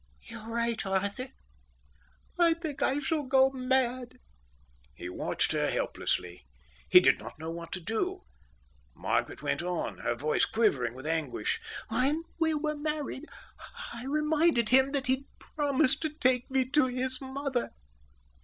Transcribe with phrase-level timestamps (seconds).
[0.23, 1.27] "You're right, Arthur,
[2.39, 4.17] I think I shall go mad."
[4.95, 6.47] He watched her helplessly.
[6.89, 8.23] He did not know what to do.
[8.95, 11.61] Margaret went on, her voice quivering with anguish.
[11.89, 13.25] "When we were married,
[13.93, 17.69] I reminded him that he'd promised to take me to his mother.